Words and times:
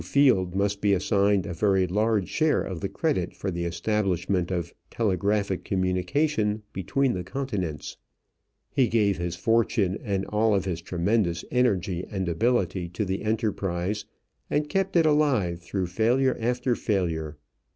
Field 0.03 0.55
must 0.55 0.81
be 0.81 0.93
assigned 0.93 1.45
a 1.45 1.53
very 1.53 1.85
large 1.85 2.27
share 2.27 2.63
of 2.63 2.81
the 2.81 2.89
credit 2.89 3.35
for 3.35 3.51
the 3.51 3.65
establishment 3.65 4.49
of 4.49 4.73
telegraphic 4.89 5.63
communication 5.63 6.63
between 6.73 7.13
the 7.13 7.23
continents. 7.23 7.97
He 8.71 8.87
gave 8.87 9.17
his 9.19 9.35
fortune 9.35 9.99
and 10.03 10.25
all 10.29 10.55
of 10.55 10.65
his 10.65 10.81
tremendous 10.81 11.45
energy 11.51 12.03
and 12.09 12.27
ability 12.27 12.89
to 12.89 13.05
the 13.05 13.21
enterprise 13.21 14.05
and 14.49 14.67
kept 14.69 14.95
it 14.95 15.05
alive 15.05 15.59
through 15.61 15.85
failure 15.85 16.35
after 16.39 16.75
failure. 16.75 17.37